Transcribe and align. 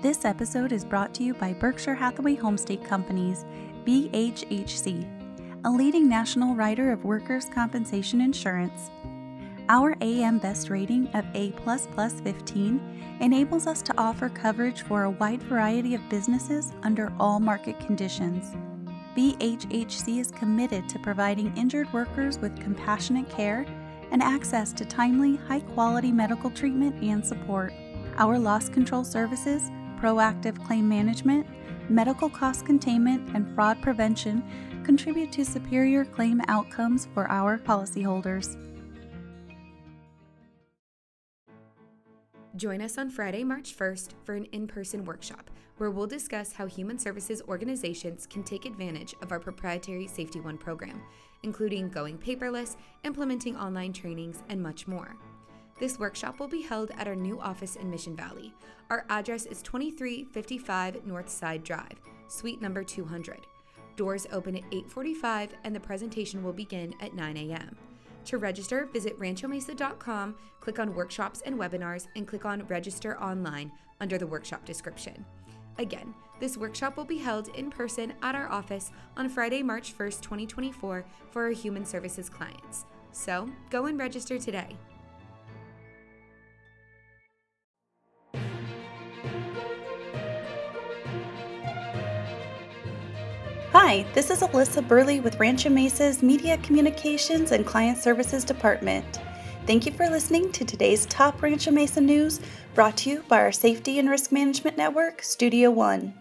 This 0.00 0.24
episode 0.24 0.70
is 0.70 0.84
brought 0.84 1.12
to 1.14 1.24
you 1.24 1.34
by 1.34 1.54
Berkshire 1.54 1.96
Hathaway 1.96 2.36
Homestate 2.36 2.84
Companies, 2.84 3.44
BHHC, 3.84 5.04
a 5.64 5.70
leading 5.70 6.08
national 6.08 6.54
writer 6.54 6.92
of 6.92 7.04
workers' 7.04 7.46
compensation 7.52 8.20
insurance. 8.20 8.92
Our 9.68 9.96
AM 10.00 10.38
Best 10.38 10.70
rating 10.70 11.08
of 11.14 11.24
A 11.34 11.50
15 11.50 13.18
enables 13.20 13.66
us 13.66 13.82
to 13.82 13.94
offer 13.98 14.28
coverage 14.28 14.82
for 14.82 15.02
a 15.02 15.10
wide 15.10 15.42
variety 15.42 15.96
of 15.96 16.08
businesses 16.08 16.72
under 16.84 17.12
all 17.18 17.40
market 17.40 17.80
conditions. 17.80 18.54
BHHC 19.16 20.20
is 20.20 20.30
committed 20.30 20.88
to 20.90 21.00
providing 21.00 21.52
injured 21.56 21.92
workers 21.92 22.38
with 22.38 22.60
compassionate 22.60 23.28
care 23.28 23.66
and 24.12 24.22
access 24.22 24.72
to 24.74 24.84
timely, 24.84 25.34
high 25.48 25.58
quality 25.58 26.12
medical 26.12 26.52
treatment 26.52 27.02
and 27.02 27.26
support. 27.26 27.72
Our 28.16 28.38
loss 28.38 28.68
control 28.68 29.02
services, 29.02 29.72
proactive 30.00 30.64
claim 30.66 30.88
management, 30.88 31.46
medical 31.90 32.28
cost 32.28 32.66
containment, 32.66 33.28
and 33.34 33.54
fraud 33.54 33.80
prevention 33.82 34.42
contribute 34.84 35.32
to 35.32 35.44
superior 35.44 36.04
claim 36.04 36.40
outcomes 36.48 37.08
for 37.14 37.30
our 37.30 37.58
policyholders. 37.58 38.56
Join 42.56 42.80
us 42.80 42.98
on 42.98 43.10
Friday, 43.10 43.44
March 43.44 43.76
1st 43.76 44.14
for 44.24 44.34
an 44.34 44.46
in 44.46 44.66
person 44.66 45.04
workshop 45.04 45.50
where 45.78 45.90
we'll 45.90 46.06
discuss 46.06 46.52
how 46.52 46.66
human 46.66 46.98
services 46.98 47.40
organizations 47.48 48.26
can 48.26 48.42
take 48.42 48.66
advantage 48.66 49.14
of 49.22 49.32
our 49.32 49.40
proprietary 49.40 50.06
Safety 50.06 50.40
One 50.40 50.58
program, 50.58 51.00
including 51.42 51.88
going 51.88 52.18
paperless, 52.18 52.76
implementing 53.04 53.56
online 53.56 53.92
trainings, 53.92 54.42
and 54.48 54.60
much 54.60 54.86
more. 54.86 55.16
This 55.78 55.98
workshop 55.98 56.40
will 56.40 56.48
be 56.48 56.62
held 56.62 56.90
at 56.98 57.06
our 57.06 57.14
new 57.14 57.40
office 57.40 57.76
in 57.76 57.88
Mission 57.88 58.16
Valley. 58.16 58.52
Our 58.90 59.04
address 59.08 59.46
is 59.46 59.62
2355 59.62 61.04
Northside 61.06 61.62
Drive, 61.62 62.00
suite 62.26 62.60
number 62.60 62.82
200. 62.82 63.46
Doors 63.94 64.26
open 64.32 64.56
at 64.56 64.68
8:45 64.72 65.50
and 65.62 65.74
the 65.74 65.80
presentation 65.80 66.42
will 66.42 66.52
begin 66.52 66.94
at 67.00 67.14
9 67.14 67.36
a.m. 67.36 67.76
To 68.26 68.38
register, 68.38 68.86
visit 68.92 69.18
ranchomesa.com, 69.18 70.34
click 70.60 70.78
on 70.78 70.94
Workshops 70.94 71.42
and 71.46 71.56
Webinars, 71.56 72.08
and 72.16 72.26
click 72.26 72.44
on 72.44 72.66
Register 72.66 73.18
Online 73.22 73.72
under 74.00 74.18
the 74.18 74.26
workshop 74.26 74.64
description. 74.64 75.24
Again, 75.78 76.12
this 76.40 76.56
workshop 76.56 76.96
will 76.96 77.04
be 77.04 77.18
held 77.18 77.48
in 77.56 77.70
person 77.70 78.12
at 78.22 78.34
our 78.34 78.48
office 78.48 78.90
on 79.16 79.28
Friday, 79.28 79.62
March 79.62 79.96
1st, 79.96 80.20
2024, 80.22 81.04
for 81.30 81.44
our 81.44 81.50
human 81.50 81.84
services 81.84 82.28
clients. 82.28 82.84
So 83.12 83.48
go 83.70 83.86
and 83.86 83.98
register 83.98 84.38
today. 84.38 84.76
Hi, 93.88 94.04
this 94.12 94.28
is 94.28 94.40
Alyssa 94.40 94.86
Burley 94.86 95.20
with 95.20 95.40
Rancho 95.40 95.70
Mesa's 95.70 96.22
Media 96.22 96.58
Communications 96.58 97.52
and 97.52 97.64
Client 97.64 97.96
Services 97.96 98.44
Department. 98.44 99.18
Thank 99.66 99.86
you 99.86 99.92
for 99.92 100.10
listening 100.10 100.52
to 100.52 100.62
today's 100.62 101.06
top 101.06 101.40
Rancho 101.40 101.70
Mesa 101.70 102.02
news 102.02 102.38
brought 102.74 102.98
to 102.98 103.08
you 103.08 103.24
by 103.28 103.38
our 103.38 103.50
Safety 103.50 103.98
and 103.98 104.10
Risk 104.10 104.30
Management 104.30 104.76
Network, 104.76 105.22
Studio 105.22 105.70
One. 105.70 106.12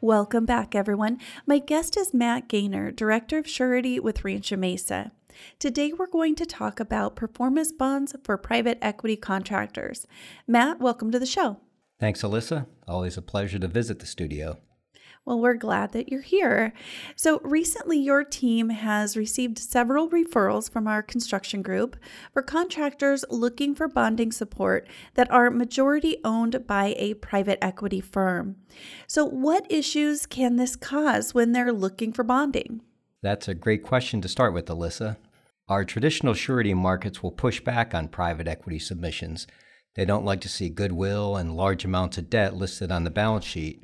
Welcome 0.00 0.46
back, 0.46 0.74
everyone. 0.74 1.18
My 1.44 1.58
guest 1.58 1.94
is 1.94 2.14
Matt 2.14 2.48
Gaynor, 2.48 2.90
Director 2.90 3.36
of 3.36 3.46
Surety 3.46 4.00
with 4.00 4.24
Rancho 4.24 4.56
Mesa. 4.56 5.12
Today, 5.58 5.92
we're 5.92 6.06
going 6.06 6.36
to 6.36 6.46
talk 6.46 6.80
about 6.80 7.16
performance 7.16 7.70
bonds 7.70 8.16
for 8.24 8.38
private 8.38 8.78
equity 8.80 9.16
contractors. 9.16 10.06
Matt, 10.48 10.80
welcome 10.80 11.10
to 11.10 11.18
the 11.18 11.26
show. 11.26 11.58
Thanks, 12.00 12.22
Alyssa. 12.22 12.64
Always 12.88 13.18
a 13.18 13.22
pleasure 13.22 13.58
to 13.58 13.68
visit 13.68 13.98
the 13.98 14.06
studio. 14.06 14.56
Well, 15.26 15.40
we're 15.40 15.54
glad 15.54 15.92
that 15.92 16.10
you're 16.10 16.20
here. 16.20 16.74
So, 17.16 17.40
recently, 17.42 17.98
your 17.98 18.24
team 18.24 18.68
has 18.68 19.16
received 19.16 19.58
several 19.58 20.10
referrals 20.10 20.70
from 20.70 20.86
our 20.86 21.02
construction 21.02 21.62
group 21.62 21.96
for 22.34 22.42
contractors 22.42 23.24
looking 23.30 23.74
for 23.74 23.88
bonding 23.88 24.32
support 24.32 24.86
that 25.14 25.30
are 25.30 25.50
majority 25.50 26.18
owned 26.24 26.66
by 26.66 26.94
a 26.98 27.14
private 27.14 27.58
equity 27.64 28.02
firm. 28.02 28.56
So, 29.06 29.24
what 29.24 29.70
issues 29.72 30.26
can 30.26 30.56
this 30.56 30.76
cause 30.76 31.32
when 31.32 31.52
they're 31.52 31.72
looking 31.72 32.12
for 32.12 32.22
bonding? 32.22 32.82
That's 33.22 33.48
a 33.48 33.54
great 33.54 33.82
question 33.82 34.20
to 34.20 34.28
start 34.28 34.52
with, 34.52 34.66
Alyssa. 34.66 35.16
Our 35.68 35.86
traditional 35.86 36.34
surety 36.34 36.74
markets 36.74 37.22
will 37.22 37.32
push 37.32 37.62
back 37.62 37.94
on 37.94 38.08
private 38.08 38.46
equity 38.46 38.78
submissions. 38.78 39.46
They 39.94 40.04
don't 40.04 40.26
like 40.26 40.42
to 40.42 40.50
see 40.50 40.68
goodwill 40.68 41.36
and 41.36 41.56
large 41.56 41.86
amounts 41.86 42.18
of 42.18 42.28
debt 42.28 42.54
listed 42.54 42.92
on 42.92 43.04
the 43.04 43.10
balance 43.10 43.46
sheet. 43.46 43.82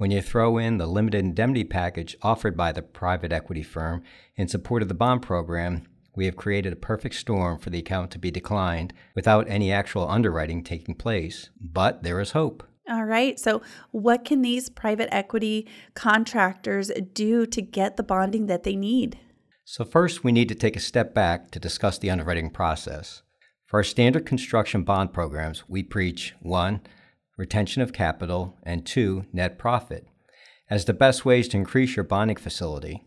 When 0.00 0.10
you 0.10 0.22
throw 0.22 0.56
in 0.56 0.78
the 0.78 0.86
limited 0.86 1.18
indemnity 1.18 1.62
package 1.62 2.16
offered 2.22 2.56
by 2.56 2.72
the 2.72 2.80
private 2.80 3.32
equity 3.32 3.62
firm 3.62 4.02
in 4.34 4.48
support 4.48 4.80
of 4.80 4.88
the 4.88 4.94
bond 4.94 5.20
program, 5.20 5.86
we 6.16 6.24
have 6.24 6.36
created 6.36 6.72
a 6.72 6.76
perfect 6.76 7.16
storm 7.16 7.58
for 7.58 7.68
the 7.68 7.80
account 7.80 8.10
to 8.12 8.18
be 8.18 8.30
declined 8.30 8.94
without 9.14 9.46
any 9.46 9.70
actual 9.70 10.08
underwriting 10.08 10.64
taking 10.64 10.94
place. 10.94 11.50
But 11.60 12.02
there 12.02 12.18
is 12.18 12.30
hope. 12.30 12.66
All 12.88 13.04
right. 13.04 13.38
So, 13.38 13.60
what 13.90 14.24
can 14.24 14.40
these 14.40 14.70
private 14.70 15.14
equity 15.14 15.68
contractors 15.92 16.90
do 17.12 17.44
to 17.44 17.60
get 17.60 17.98
the 17.98 18.02
bonding 18.02 18.46
that 18.46 18.62
they 18.62 18.76
need? 18.76 19.18
So, 19.64 19.84
first, 19.84 20.24
we 20.24 20.32
need 20.32 20.48
to 20.48 20.54
take 20.54 20.76
a 20.76 20.80
step 20.80 21.12
back 21.12 21.50
to 21.50 21.60
discuss 21.60 21.98
the 21.98 22.08
underwriting 22.08 22.48
process. 22.48 23.20
For 23.66 23.80
our 23.80 23.84
standard 23.84 24.24
construction 24.24 24.82
bond 24.82 25.12
programs, 25.12 25.64
we 25.68 25.82
preach 25.82 26.34
one, 26.40 26.80
retention 27.40 27.80
of 27.80 27.94
capital, 27.94 28.54
and 28.64 28.84
two, 28.84 29.24
net 29.32 29.58
profit, 29.58 30.06
as 30.68 30.84
the 30.84 30.92
best 30.92 31.24
ways 31.24 31.48
to 31.48 31.56
increase 31.56 31.96
your 31.96 32.04
bonding 32.04 32.36
facility. 32.36 33.02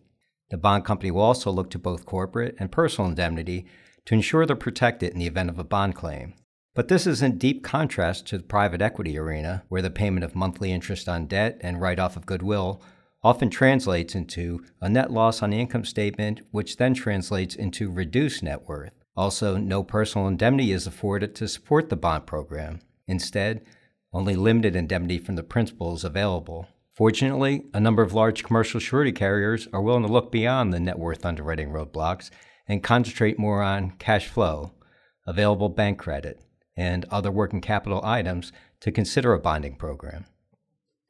The 0.50 0.58
bond 0.58 0.86
company 0.86 1.12
will 1.12 1.22
also 1.22 1.52
look 1.52 1.70
to 1.70 1.80
both 1.80 2.08
corporate 2.08 2.56
and 2.58 2.72
personal 2.72 3.08
indemnity 3.08 3.68
to 4.06 4.16
ensure 4.16 4.48
they're 4.48 4.56
protected 4.56 5.14
in 5.14 5.20
the 5.20 5.28
event 5.28 5.52
of 5.52 5.60
a 5.60 5.64
bond 5.64 5.94
claim. 5.94 6.34
But 6.74 6.88
this 6.88 7.06
is 7.06 7.22
in 7.22 7.38
deep 7.38 7.64
contrast 7.64 8.26
to 8.28 8.40
the 8.40 8.44
private 8.44 8.82
equity 8.82 9.20
arena, 9.20 9.66
where 9.70 9.84
the 9.84 9.92
payment 9.92 10.24
of 10.24 10.36
monthly 10.36 10.72
interest 10.72 11.08
on 11.08 11.28
debt 11.28 11.60
and 11.62 11.80
write 11.80 12.00
off 12.00 12.18
of 12.18 12.26
goodwill 12.26 12.82
often 13.24 13.52
translates 13.52 14.16
into 14.16 14.66
a 14.82 14.90
net 14.90 15.12
loss 15.12 15.44
on 15.44 15.52
the 15.52 15.60
income 15.60 15.86
statement, 15.86 16.42
which 16.50 16.78
then 16.78 16.96
translates 16.96 17.54
into 17.54 17.92
reduced 17.92 18.42
net 18.42 18.68
worth. 18.68 18.94
Also, 19.16 19.58
no 19.58 19.84
personal 19.84 20.28
indemnity 20.28 20.72
is 20.72 20.88
afforded 20.88 21.36
to 21.36 21.48
support 21.48 21.90
the 21.90 21.96
bond 21.96 22.26
program. 22.26 22.80
Instead, 23.08 23.64
only 24.13 24.35
limited 24.35 24.75
indemnity 24.75 25.18
from 25.18 25.35
the 25.35 25.44
principal 25.44 25.94
is 25.96 26.03
available. 26.03 26.68
Fortunately, 26.94 27.66
a 27.74 27.79
number 27.79 28.03
of 28.03 28.13
large 28.13 28.44
commercial 28.44 28.79
surety 28.79 29.12
carriers 29.12 29.68
are 29.74 29.81
willing 29.81 30.03
to 30.03 30.12
look 30.12 30.31
beyond 30.31 30.72
the 30.72 30.79
net 30.79 31.00
worth 31.00 31.25
underwriting 31.25 31.69
roadblocks 31.69 32.29
and 32.68 32.84
concentrate 32.84 33.40
more 33.40 33.63
on 33.63 33.91
cash 33.97 34.28
flow, 34.28 34.74
available 35.25 35.69
bank 35.69 35.97
credit, 35.97 36.40
and 36.78 37.06
other 37.09 37.31
working 37.31 37.62
capital 37.62 38.01
items 38.03 38.51
to 38.79 38.91
consider 38.91 39.34
a 39.34 39.40
bonding 39.40 39.75
program. 39.75 40.25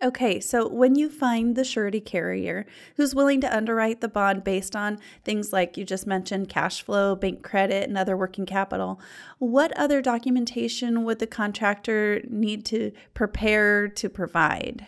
Okay, 0.03 0.41
so 0.41 0.67
when 0.67 0.95
you 0.95 1.09
find 1.09 1.55
the 1.55 1.63
surety 1.63 2.01
carrier 2.01 2.65
who's 2.97 3.15
willing 3.15 3.39
to 3.39 3.55
underwrite 3.55 4.01
the 4.01 4.09
bond 4.09 4.43
based 4.43 4.75
on 4.75 4.99
things 5.23 5.53
like 5.53 5.77
you 5.77 5.85
just 5.85 6.05
mentioned 6.05 6.49
cash 6.49 6.81
flow, 6.81 7.15
bank 7.15 7.41
credit, 7.41 7.87
and 7.87 7.97
other 7.97 8.17
working 8.17 8.45
capital, 8.45 8.99
what 9.39 9.71
other 9.77 10.01
documentation 10.01 11.05
would 11.05 11.19
the 11.19 11.27
contractor 11.27 12.21
need 12.27 12.65
to 12.65 12.91
prepare 13.13 13.87
to 13.87 14.09
provide? 14.09 14.85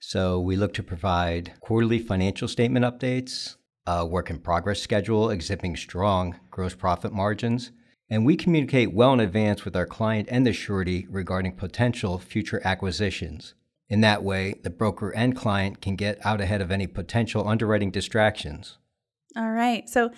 So 0.00 0.38
we 0.38 0.54
look 0.54 0.74
to 0.74 0.82
provide 0.82 1.54
quarterly 1.60 1.98
financial 1.98 2.46
statement 2.46 2.84
updates, 2.84 3.56
a 3.86 4.04
work 4.04 4.28
in 4.28 4.38
progress 4.38 4.82
schedule 4.82 5.30
exhibiting 5.30 5.76
strong 5.76 6.38
gross 6.50 6.74
profit 6.74 7.14
margins, 7.14 7.72
and 8.10 8.26
we 8.26 8.36
communicate 8.36 8.92
well 8.92 9.14
in 9.14 9.20
advance 9.20 9.64
with 9.64 9.74
our 9.74 9.86
client 9.86 10.28
and 10.30 10.46
the 10.46 10.52
surety 10.52 11.06
regarding 11.08 11.56
potential 11.56 12.18
future 12.18 12.60
acquisitions. 12.66 13.54
In 13.88 14.00
that 14.02 14.22
way, 14.22 14.54
the 14.62 14.70
broker 14.70 15.10
and 15.10 15.34
client 15.34 15.80
can 15.80 15.96
get 15.96 16.24
out 16.24 16.40
ahead 16.40 16.60
of 16.60 16.70
any 16.70 16.86
potential 16.86 17.48
underwriting 17.48 17.90
distractions. 17.90 18.76
All 19.36 19.50
right. 19.50 19.88
So, 19.88 20.10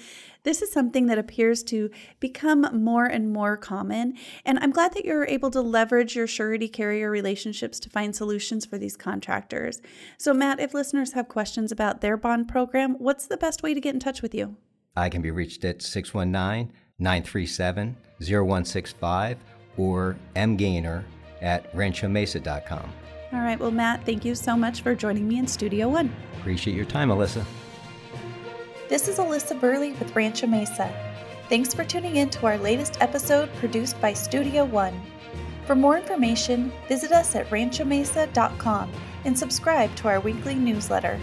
this 0.44 0.62
is 0.62 0.72
something 0.72 1.06
that 1.06 1.18
appears 1.18 1.62
to 1.64 1.90
become 2.18 2.66
more 2.72 3.04
and 3.04 3.30
more 3.30 3.58
common. 3.58 4.14
And 4.46 4.58
I'm 4.60 4.70
glad 4.70 4.94
that 4.94 5.04
you're 5.04 5.26
able 5.26 5.50
to 5.50 5.60
leverage 5.60 6.16
your 6.16 6.26
surety 6.26 6.68
carrier 6.68 7.10
relationships 7.10 7.78
to 7.80 7.90
find 7.90 8.16
solutions 8.16 8.64
for 8.64 8.78
these 8.78 8.96
contractors. 8.96 9.82
So, 10.16 10.32
Matt, 10.32 10.60
if 10.60 10.72
listeners 10.72 11.12
have 11.12 11.28
questions 11.28 11.70
about 11.70 12.00
their 12.00 12.16
bond 12.16 12.48
program, 12.48 12.94
what's 12.98 13.26
the 13.26 13.36
best 13.36 13.62
way 13.62 13.74
to 13.74 13.80
get 13.80 13.92
in 13.92 14.00
touch 14.00 14.22
with 14.22 14.34
you? 14.34 14.56
I 14.96 15.10
can 15.10 15.20
be 15.20 15.30
reached 15.30 15.64
at 15.64 15.82
619 15.82 16.72
937 16.98 17.96
0165 18.20 19.38
or 19.76 20.16
mgaynor 20.34 21.04
at 21.42 21.70
ranchomesa.com. 21.74 22.92
All 23.32 23.40
right. 23.40 23.58
Well, 23.58 23.70
Matt, 23.70 24.04
thank 24.04 24.24
you 24.24 24.34
so 24.34 24.56
much 24.56 24.82
for 24.82 24.94
joining 24.94 25.28
me 25.28 25.38
in 25.38 25.46
Studio 25.46 25.88
One. 25.88 26.12
Appreciate 26.38 26.74
your 26.74 26.84
time, 26.84 27.10
Alyssa. 27.10 27.44
This 28.88 29.06
is 29.06 29.18
Alyssa 29.18 29.58
Burley 29.60 29.92
with 29.92 30.16
Rancho 30.16 30.48
Mesa. 30.48 30.92
Thanks 31.48 31.72
for 31.72 31.84
tuning 31.84 32.16
in 32.16 32.28
to 32.30 32.46
our 32.46 32.58
latest 32.58 33.00
episode 33.00 33.48
produced 33.56 34.00
by 34.00 34.12
Studio 34.12 34.64
One. 34.64 35.00
For 35.64 35.76
more 35.76 35.96
information, 35.96 36.72
visit 36.88 37.12
us 37.12 37.36
at 37.36 37.48
ranchomesa.com 37.50 38.90
and 39.24 39.38
subscribe 39.38 39.94
to 39.96 40.08
our 40.08 40.18
weekly 40.18 40.56
newsletter. 40.56 41.20